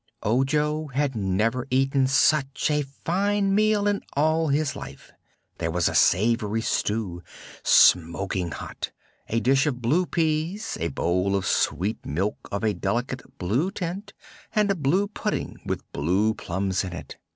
[0.23, 5.11] Ojo had never eaten such a fine meal in all his life.
[5.59, 7.21] There was a savory stew,
[7.61, 8.89] smoking hot,
[9.27, 14.13] a dish of blue peas, a bowl of sweet milk of a delicate blue tint
[14.55, 17.17] and a blue pudding with blue plums in it.